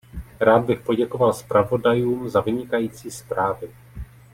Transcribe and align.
Rád 0.39 0.65
bych 0.65 0.79
poděkoval 0.81 1.33
zpravodajům 1.33 2.29
za 2.29 2.41
vynikající 2.41 3.11
zprávy. 3.11 3.73